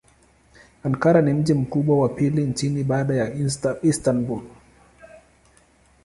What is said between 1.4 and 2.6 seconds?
mkubwa wa pili